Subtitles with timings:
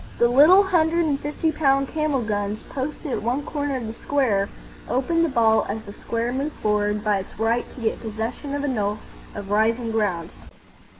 [0.17, 4.49] The little hundred and fifty pound camel guns posted at one corner of the square
[4.89, 8.63] opened the ball as the square moved forward by its right to get possession of
[8.63, 8.97] a knoll
[9.35, 10.31] of rising ground.